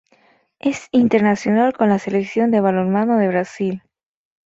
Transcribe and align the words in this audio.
Es 0.57 0.87
internacional 0.91 1.73
con 1.77 1.87
la 1.89 1.99
selección 1.99 2.49
de 2.49 2.59
balonmano 2.59 3.17
de 3.19 3.27
Brasil. 3.27 3.83